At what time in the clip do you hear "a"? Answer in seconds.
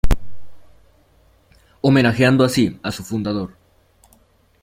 2.81-2.91